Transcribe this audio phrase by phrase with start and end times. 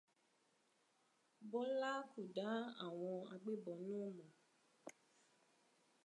[1.49, 2.49] Bọ́lá kò dá
[2.85, 4.29] àwọn agbébọn náà mọ̀.